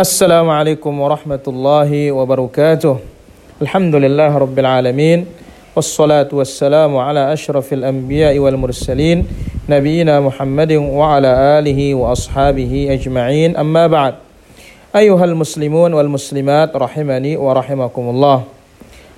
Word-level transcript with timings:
السلام 0.00 0.48
عليكم 0.48 0.94
ورحمة 0.96 1.44
الله 1.44 2.16
وبركاته. 2.16 2.94
الحمد 3.60 3.94
لله 4.00 4.32
رب 4.32 4.56
العالمين 4.56 5.28
والصلاة 5.76 6.32
والسلام 6.32 6.96
على 6.96 7.32
أشرف 7.36 7.68
الأنبياء 7.68 8.32
والمرسلين 8.40 9.18
نبينا 9.68 10.24
محمد 10.24 10.72
وعلى 10.72 11.32
آله 11.60 11.80
وأصحابه 12.00 12.72
أجمعين. 12.96 13.60
أما 13.60 13.84
بعد 13.92 14.14
أيها 14.96 15.24
المسلمون 15.24 15.92
والمسلمات 15.92 16.72
رحمني 16.72 17.36
ورحمكم 17.36 18.04
الله. 18.08 18.38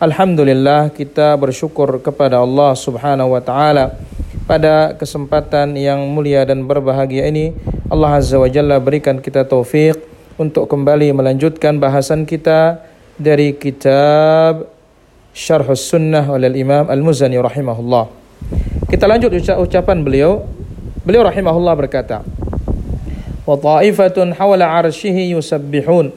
Alhamdulillah 0.00 0.88
kita 0.96 1.36
bersyukur 1.36 2.00
kepada 2.00 2.40
Allah 2.40 2.72
Subhanahu 2.72 3.36
wa 3.36 3.42
taala 3.44 4.00
pada 4.48 4.96
kesempatan 4.96 5.76
yang 5.76 6.00
mulia 6.08 6.48
dan 6.48 6.64
berbahagia 6.64 7.28
ini. 7.28 7.52
Allah 7.92 8.16
Azza 8.16 8.40
wa 8.40 8.48
Jalla 8.48 8.80
berikan 8.80 9.20
kita 9.20 9.44
taufik 9.44 10.08
untuk 10.40 10.72
kembali 10.72 11.12
melanjutkan 11.12 11.76
bahasan 11.76 12.24
kita 12.24 12.80
dari 13.20 13.52
kitab 13.52 14.72
Syarh 15.36 15.68
Sunnah 15.76 16.24
oleh 16.32 16.48
Imam 16.56 16.88
Al-Muzani 16.88 17.36
rahimahullah. 17.36 18.08
Kita 18.88 19.04
lanjut 19.04 19.36
ucapan 19.36 20.00
beliau. 20.00 20.48
Beliau 21.04 21.28
rahimahullah 21.28 21.76
berkata, 21.76 22.24
"Wa 23.44 23.52
ta'ifatun 23.60 24.32
hawla 24.32 24.80
'arsyihi 24.80 25.36
yusabbihun." 25.36 26.08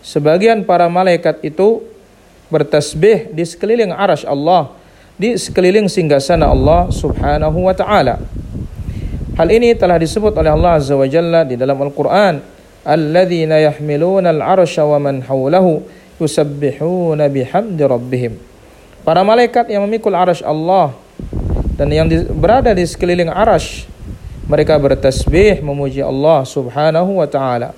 Sebagian 0.00 0.64
para 0.64 0.88
malaikat 0.88 1.44
itu 1.44 1.84
bertasbih 2.48 3.28
di 3.36 3.44
sekeliling 3.44 3.92
arasy 3.92 4.24
Allah, 4.24 4.72
di 5.20 5.36
sekeliling 5.36 5.84
singgasana 5.84 6.48
Allah 6.48 6.88
Subhanahu 6.88 7.68
wa 7.68 7.76
taala. 7.76 8.24
Hal 9.36 9.48
ini 9.52 9.76
telah 9.76 10.00
disebut 10.00 10.32
oleh 10.32 10.48
Allah 10.48 10.80
Azza 10.80 10.96
wa 10.96 11.04
Jalla 11.04 11.44
di 11.44 11.60
dalam 11.60 11.76
Al-Qur'an, 11.76 12.57
"Alladzina 12.88 13.60
yahmiluna 13.60 14.32
al-'arsya 14.32 14.88
wa 14.88 14.96
man 14.96 15.20
hawlahu 15.20 15.84
yusabbihuna 16.16 17.28
bihamdi 17.28 17.84
rabbihim." 17.84 18.40
Para 19.04 19.20
malaikat 19.20 19.68
yang 19.68 19.84
memikul 19.84 20.16
arasy 20.16 20.40
Allah 20.40 20.96
dan 21.76 21.92
yang 21.92 22.08
berada 22.32 22.72
di 22.72 22.88
sekeliling 22.88 23.28
arash 23.28 23.84
mereka 24.48 24.80
bertasbih 24.80 25.60
memuji 25.60 26.00
Allah 26.00 26.48
Subhanahu 26.48 27.20
wa 27.20 27.28
taala. 27.28 27.76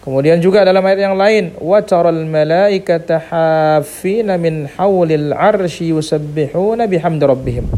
Kemudian 0.00 0.40
juga 0.40 0.64
dalam 0.64 0.80
ayat 0.80 1.00
yang 1.08 1.16
lain, 1.16 1.52
wa 1.60 1.76
taral 1.84 2.24
malaikata 2.24 3.20
hafina 3.20 4.40
min 4.40 4.64
haulil 4.80 5.32
arsy 5.36 5.92
yusabbihuna 5.92 6.88
bihamdi 6.88 7.24
rabbihim. 7.24 7.68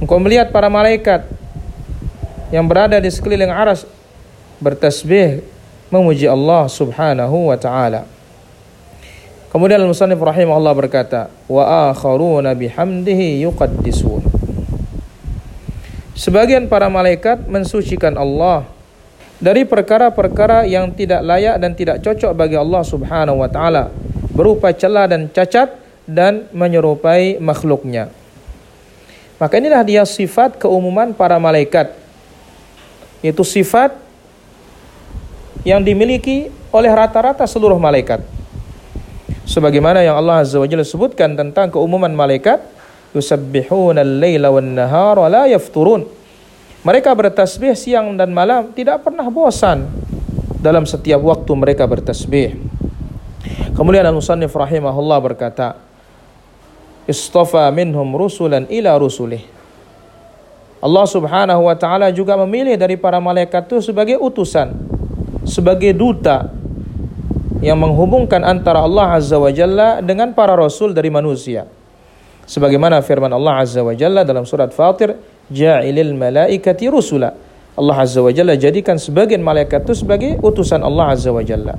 Engkau 0.00 0.20
melihat 0.20 0.48
para 0.52 0.72
malaikat 0.72 1.28
yang 2.48 2.64
berada 2.64 2.96
di 2.96 3.12
sekeliling 3.12 3.52
aras 3.52 3.84
bertasbih 4.56 5.44
memuji 5.94 6.26
Allah 6.26 6.66
Subhanahu 6.66 7.54
wa 7.54 7.56
taala. 7.58 8.02
Kemudian 9.54 9.78
al-musannif 9.78 10.18
rahimahullah 10.18 10.74
berkata, 10.74 11.30
wa 11.46 11.94
akharuna 11.94 12.58
bihamdihi 12.58 13.46
yuqaddisun. 13.46 14.26
Sebagian 16.18 16.66
para 16.66 16.90
malaikat 16.90 17.46
mensucikan 17.46 18.18
Allah 18.18 18.66
dari 19.38 19.62
perkara-perkara 19.62 20.66
yang 20.66 20.90
tidak 20.90 21.22
layak 21.22 21.54
dan 21.62 21.78
tidak 21.78 22.02
cocok 22.02 22.34
bagi 22.34 22.58
Allah 22.58 22.82
Subhanahu 22.82 23.46
wa 23.46 23.50
taala, 23.50 23.94
berupa 24.34 24.74
celah 24.74 25.06
dan 25.06 25.30
cacat 25.30 25.78
dan 26.02 26.50
menyerupai 26.50 27.38
makhluknya. 27.38 28.10
Maka 29.38 29.58
inilah 29.58 29.82
dia 29.86 30.02
sifat 30.02 30.58
keumuman 30.58 31.14
para 31.14 31.38
malaikat. 31.38 31.94
Itu 33.22 33.42
sifat 33.42 34.03
yang 35.64 35.80
dimiliki 35.80 36.52
oleh 36.70 36.92
rata-rata 36.92 37.48
seluruh 37.48 37.80
malaikat. 37.80 38.20
Sebagaimana 39.48 40.00
yang 40.04 40.16
Allah 40.16 40.44
Azza 40.44 40.60
wa 40.60 40.68
Jalla 40.68 40.84
sebutkan 40.84 41.36
tentang 41.36 41.72
keumuman 41.72 42.12
malaikat, 42.12 42.64
yusabbihuna 43.16 44.04
al-laila 44.04 44.52
wan 44.52 44.76
nahara 44.76 45.28
la 45.28 45.44
yafturun. 45.48 46.04
Mereka 46.84 47.16
bertasbih 47.16 47.72
siang 47.72 48.12
dan 48.20 48.36
malam 48.36 48.72
tidak 48.76 49.04
pernah 49.08 49.24
bosan 49.32 49.88
dalam 50.60 50.84
setiap 50.84 51.20
waktu 51.24 51.52
mereka 51.56 51.88
bertasbih. 51.88 52.60
Kemudian 53.72 54.04
Al-Musannif 54.04 54.52
rahimahullah 54.52 55.18
berkata, 55.20 55.80
Istafa 57.04 57.68
minhum 57.72 58.16
rusulan 58.16 58.64
ila 58.68 58.96
rusulih. 58.96 59.44
Allah 60.84 61.06
Subhanahu 61.08 61.68
wa 61.68 61.76
taala 61.76 62.12
juga 62.12 62.36
memilih 62.44 62.76
dari 62.76 62.96
para 62.96 63.16
malaikat 63.16 63.64
itu 63.68 63.80
sebagai 63.80 64.20
utusan, 64.20 64.72
sebagai 65.44 65.92
duta 65.96 66.50
yang 67.64 67.80
menghubungkan 67.80 68.44
antara 68.44 68.84
Allah 68.84 69.16
Azza 69.16 69.40
wa 69.40 69.48
Jalla 69.48 70.04
dengan 70.04 70.36
para 70.36 70.52
rasul 70.52 70.92
dari 70.92 71.08
manusia. 71.08 71.64
Sebagaimana 72.44 73.00
firman 73.00 73.32
Allah 73.32 73.64
Azza 73.64 73.80
wa 73.80 73.96
Jalla 73.96 74.20
dalam 74.20 74.44
surat 74.44 74.68
Fatir, 74.76 75.16
"Ja'ilil 75.48 76.12
malaikati 76.12 76.92
rusula." 76.92 77.32
Allah 77.74 77.96
Azza 78.04 78.20
wa 78.20 78.28
Jalla 78.28 78.52
jadikan 78.54 79.00
sebagian 79.00 79.40
malaikat 79.40 79.88
itu 79.88 80.04
sebagai 80.04 80.36
utusan 80.44 80.84
Allah 80.84 81.16
Azza 81.16 81.32
wa 81.32 81.40
Jalla. 81.40 81.74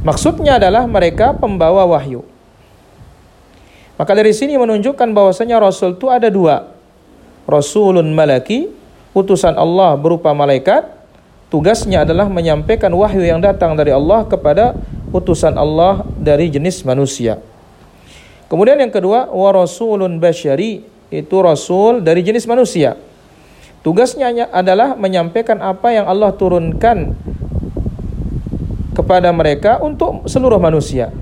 Maksudnya 0.00 0.56
adalah 0.60 0.84
mereka 0.88 1.36
pembawa 1.36 1.84
wahyu. 1.88 2.24
Maka 3.94 4.12
dari 4.12 4.34
sini 4.34 4.58
menunjukkan 4.58 5.14
bahwasanya 5.14 5.62
rasul 5.62 5.94
itu 5.94 6.10
ada 6.10 6.26
dua. 6.26 6.72
Rasulun 7.46 8.10
malaki, 8.16 8.72
utusan 9.14 9.54
Allah 9.54 9.94
berupa 9.94 10.34
malaikat, 10.34 10.88
tugasnya 11.54 12.02
adalah 12.02 12.26
menyampaikan 12.26 12.90
wahyu 12.90 13.22
yang 13.22 13.38
datang 13.38 13.78
dari 13.78 13.94
Allah 13.94 14.26
kepada 14.26 14.74
utusan 15.14 15.54
Allah 15.54 16.02
dari 16.18 16.50
jenis 16.50 16.82
manusia. 16.82 17.38
Kemudian 18.50 18.82
yang 18.82 18.90
kedua, 18.90 19.30
wa 19.30 19.54
rasulun 19.54 20.18
basyari, 20.18 20.82
itu 21.14 21.36
rasul 21.38 22.02
dari 22.02 22.26
jenis 22.26 22.50
manusia. 22.50 22.98
Tugasnya 23.86 24.50
adalah 24.50 24.98
menyampaikan 24.98 25.62
apa 25.62 25.94
yang 25.94 26.10
Allah 26.10 26.34
turunkan 26.34 27.14
kepada 28.98 29.30
mereka 29.30 29.78
untuk 29.78 30.26
seluruh 30.26 30.58
manusia. 30.58 31.14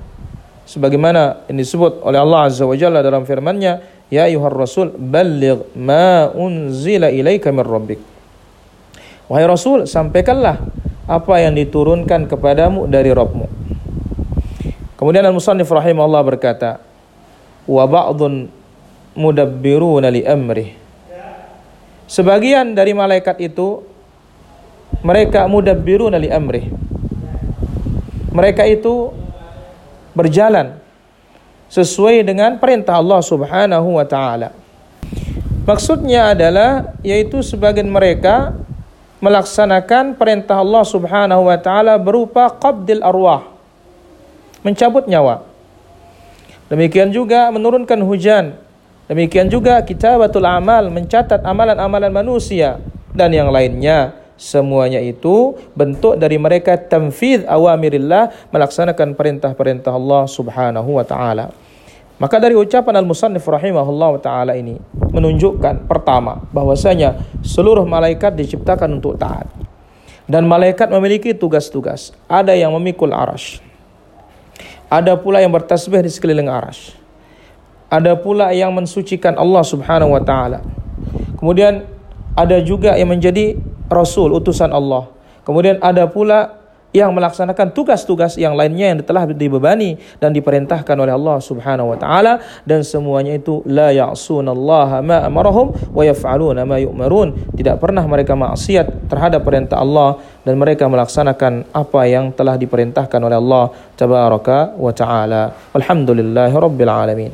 Sebagaimana 0.65 1.45
yang 1.45 1.61
disebut 1.61 2.01
oleh 2.01 2.17
Allah 2.17 2.49
Azza 2.49 2.65
wa 2.65 2.73
Jalla 2.73 3.05
dalam 3.05 3.21
firman-Nya, 3.29 3.85
"Ya 4.09 4.25
ayuhar 4.25 4.55
rasul, 4.55 4.95
balligh 4.97 5.61
ma 5.77 6.33
unzila 6.33 7.13
ilaika 7.13 7.53
min 7.53 7.61
rabbik." 7.61 8.12
Wahai 9.31 9.47
Rasul, 9.47 9.87
sampaikanlah 9.87 10.59
apa 11.07 11.33
yang 11.39 11.55
diturunkan 11.55 12.27
kepadamu 12.27 12.87
dari 12.87 13.11
Rabbmu. 13.11 13.47
Kemudian 14.99 15.23
Al-Musannif 15.27 15.67
rahimahullah 15.67 16.23
berkata, 16.23 16.79
wa 17.67 17.83
ba'dun 17.87 18.47
mudabbiruna 19.15 20.07
li 20.11 20.23
amrih. 20.23 20.75
Sebagian 22.07 22.75
dari 22.75 22.91
malaikat 22.91 23.39
itu 23.39 23.83
mereka 25.03 25.47
mudabbiruna 25.47 26.19
li 26.19 26.29
amrih. 26.29 26.71
Mereka 28.33 28.63
itu 28.67 29.13
berjalan 30.13 30.77
sesuai 31.69 32.21
dengan 32.21 32.61
perintah 32.61 33.01
Allah 33.01 33.21
Subhanahu 33.21 33.97
wa 33.97 34.05
taala. 34.05 34.53
Maksudnya 35.63 36.35
adalah 36.35 36.93
yaitu 37.01 37.39
sebagian 37.41 37.87
mereka 37.87 38.53
melaksanakan 39.23 40.19
perintah 40.19 40.59
Allah 40.59 40.83
Subhanahu 40.83 41.47
wa 41.47 41.55
taala 41.55 41.95
berupa 41.95 42.51
qabdil 42.51 42.99
arwah. 42.99 43.47
Mencabut 44.67 45.07
nyawa. 45.07 45.47
Demikian 46.67 47.15
juga 47.15 47.47
menurunkan 47.47 48.03
hujan. 48.03 48.59
Demikian 49.07 49.47
juga 49.47 49.79
kitabatul 49.83 50.43
amal, 50.43 50.91
mencatat 50.91 51.39
amalan-amalan 51.43 52.11
manusia 52.11 52.83
dan 53.15 53.31
yang 53.31 53.47
lainnya. 53.47 54.19
Semuanya 54.35 54.99
itu 54.99 55.55
bentuk 55.71 56.19
dari 56.19 56.35
mereka 56.35 56.75
tamfid 56.75 57.47
awamirillah, 57.47 58.51
melaksanakan 58.51 59.15
perintah-perintah 59.15 59.93
Allah 59.93 60.27
Subhanahu 60.27 60.99
wa 60.99 61.05
taala. 61.07 61.55
Maka 62.23 62.39
dari 62.39 62.55
ucapan 62.55 63.03
al-musannif 63.03 63.43
rahimahullah 63.43 64.15
taala 64.23 64.55
ini 64.55 64.79
menunjukkan 65.11 65.91
pertama 65.91 66.39
bahwasanya 66.55 67.19
seluruh 67.43 67.83
malaikat 67.83 68.39
diciptakan 68.39 68.95
untuk 68.95 69.19
taat. 69.19 69.51
Dan 70.23 70.47
malaikat 70.47 70.87
memiliki 70.87 71.35
tugas-tugas. 71.35 72.15
Ada 72.31 72.55
yang 72.55 72.71
memikul 72.79 73.11
arash. 73.11 73.59
Ada 74.87 75.19
pula 75.19 75.43
yang 75.43 75.51
bertasbih 75.51 75.99
di 75.99 76.07
sekeliling 76.07 76.47
aras. 76.47 76.95
Ada 77.91 78.15
pula 78.15 78.55
yang 78.55 78.71
mensucikan 78.71 79.35
Allah 79.35 79.67
Subhanahu 79.67 80.15
wa 80.15 80.23
taala. 80.23 80.63
Kemudian 81.35 81.83
ada 82.39 82.63
juga 82.63 82.95
yang 82.95 83.11
menjadi 83.11 83.59
rasul 83.91 84.31
utusan 84.31 84.71
Allah. 84.71 85.11
Kemudian 85.43 85.75
ada 85.83 86.07
pula 86.07 86.62
yang 86.93 87.11
melaksanakan 87.11 87.73
tugas-tugas 87.73 88.37
yang 88.37 88.53
lainnya 88.53 88.93
yang 88.93 89.01
telah 89.01 89.25
dibebani 89.25 89.97
dan 90.21 90.31
diperintahkan 90.31 90.93
oleh 90.93 91.11
Allah 91.13 91.41
Subhanahu 91.41 91.93
wa 91.93 91.97
taala. 91.97 92.39
Dan 92.63 92.85
semuanya 92.85 93.33
itu 93.35 93.65
la 93.65 93.89
ya'sunallaha 93.89 95.01
ma 95.01 95.25
amarahum 95.25 95.73
wa 95.73 96.03
yaf'aluna 96.05 96.63
ma 96.63 96.77
yu'marun. 96.77 97.53
Tidak 97.57 97.81
pernah 97.81 98.05
mereka 98.05 98.37
maksiat 98.37 99.09
terhadap 99.09 99.41
perintah 99.41 99.81
Allah 99.81 100.21
dan 100.45 100.55
mereka 100.55 100.85
melaksanakan 100.85 101.73
apa 101.73 102.01
yang 102.05 102.29
telah 102.31 102.55
diperintahkan 102.55 103.19
oleh 103.19 103.37
Allah 103.41 103.73
tabaraka 103.97 104.77
wa 104.77 104.93
taala. 104.93 105.51
Alamin 106.93 107.31